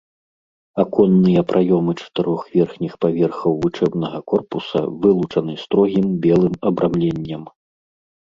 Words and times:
Аконныя 0.83 1.41
праёмы 1.49 1.91
чатырох 2.01 2.41
верхніх 2.55 2.93
паверхаў 3.03 3.51
вучэбнага 3.65 4.19
корпуса 4.33 4.79
вылучаны 5.03 5.53
строгім 5.65 6.05
белым 6.27 6.55
абрамленнем. 6.71 7.43